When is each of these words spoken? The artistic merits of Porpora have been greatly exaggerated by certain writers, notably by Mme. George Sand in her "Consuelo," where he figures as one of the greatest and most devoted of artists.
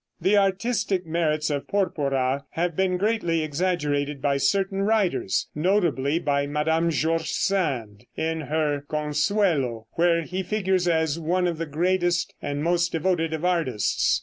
The 0.19 0.35
artistic 0.35 1.05
merits 1.05 1.51
of 1.51 1.67
Porpora 1.67 2.45
have 2.53 2.75
been 2.75 2.97
greatly 2.97 3.43
exaggerated 3.43 4.19
by 4.19 4.37
certain 4.37 4.81
writers, 4.81 5.47
notably 5.53 6.17
by 6.17 6.47
Mme. 6.47 6.89
George 6.89 7.29
Sand 7.29 8.05
in 8.17 8.41
her 8.47 8.83
"Consuelo," 8.89 9.85
where 9.91 10.23
he 10.23 10.41
figures 10.41 10.87
as 10.87 11.19
one 11.19 11.45
of 11.45 11.59
the 11.59 11.67
greatest 11.67 12.33
and 12.41 12.63
most 12.63 12.91
devoted 12.91 13.31
of 13.31 13.45
artists. 13.45 14.19